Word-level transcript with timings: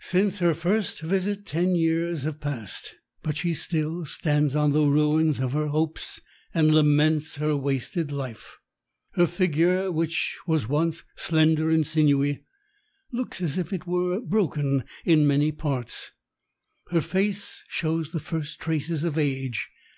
Since 0.00 0.38
her 0.38 0.54
first 0.54 1.02
visit 1.02 1.44
ten 1.44 1.74
years 1.74 2.22
have 2.22 2.40
passed, 2.40 2.94
but 3.22 3.36
she 3.36 3.52
still 3.52 4.06
stands 4.06 4.56
on 4.56 4.72
the 4.72 4.86
ruins 4.86 5.38
of 5.38 5.52
her 5.52 5.66
hopes 5.66 6.18
and 6.54 6.74
laments 6.74 7.36
her 7.36 7.54
wasted 7.54 8.10
life. 8.10 8.56
Her 9.16 9.26
figure, 9.26 9.92
which 9.92 10.34
was 10.46 10.66
once 10.66 11.04
slender 11.14 11.68
and 11.68 11.86
sinewy, 11.86 12.46
looks 13.12 13.42
as 13.42 13.58
if 13.58 13.70
it 13.70 13.86
were 13.86 14.18
broken 14.22 14.82
in 15.04 15.26
many 15.26 15.52
parts; 15.52 16.12
her 16.90 17.02
face 17.02 17.62
shows 17.68 18.12
the 18.12 18.18
first 18.18 18.58
traces 18.58 19.04
of 19.04 19.18
age. 19.18 19.68